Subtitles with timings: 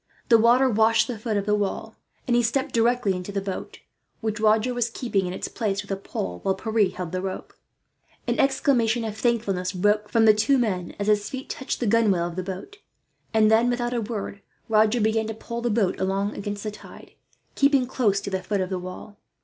[0.29, 1.95] The water washed the foot of the wall,
[2.25, 3.81] and he stepped directly into the boat;
[4.19, 7.53] which Roger was keeping in its place with a pole, while Pierre held the rope.
[8.25, 12.25] An exclamation of thankfulness broke from the two men, as his feet touched the gunwale
[12.25, 12.79] of the boat;
[13.31, 17.11] and then, without a word, Roger began to pole the boat along against the tide,
[17.53, 19.19] keeping close to the foot of the wall.